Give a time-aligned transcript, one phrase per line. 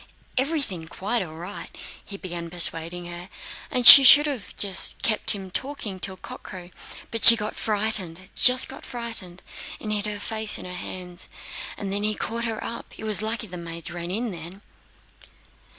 [0.35, 3.29] Everything quite all right, and he began persuading her;
[3.69, 4.51] and she should have
[5.03, 6.71] kept him talking till cockcrow,
[7.11, 9.43] but she got frightened, just got frightened
[9.79, 11.27] and hid her face in her hands.
[11.77, 12.97] Then he caught her up.
[12.97, 14.61] It was lucky the maids ran in just then...."